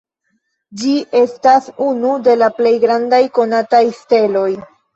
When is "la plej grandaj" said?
2.41-3.23